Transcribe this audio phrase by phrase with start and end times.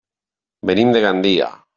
[0.69, 1.51] Venim de Gandia.